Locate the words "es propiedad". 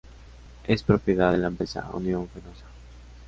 0.63-1.31